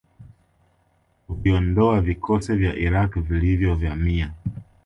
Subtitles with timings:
[1.27, 4.33] kuviondoavikosi vya Iraq vilivyo vamia